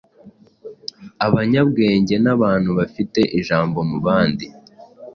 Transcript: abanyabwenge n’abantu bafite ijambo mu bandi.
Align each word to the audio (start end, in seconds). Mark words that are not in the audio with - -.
abanyabwenge 1.25 2.15
n’abantu 2.23 2.69
bafite 2.79 3.19
ijambo 3.39 3.77
mu 3.89 3.97
bandi. 4.05 4.45